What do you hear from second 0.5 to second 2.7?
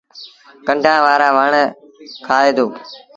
ڪنڊآن وآرآ وڻ کآئي دو۔